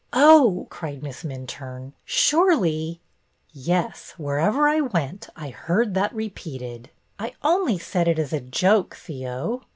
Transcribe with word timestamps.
"Oh," 0.31 0.65
cried 0.71 1.03
Miss 1.03 1.21
Minturne, 1.23 1.93
surely 2.03 3.01
—"Yes, 3.69 4.15
wherever 4.17 4.67
I 4.67 4.81
went 4.81 5.29
I 5.35 5.49
heard 5.49 5.93
that 5.93 6.11
repeated." 6.11 6.89
''I— 7.19 7.35
only 7.43 7.77
said 7.77 8.07
it 8.07 8.17
as 8.17 8.33
a 8.33 8.41
joke, 8.41 8.95
Theo." 8.95 9.61